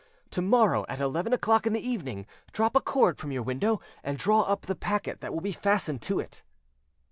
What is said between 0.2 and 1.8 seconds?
"To morrow, at eleven o'clock in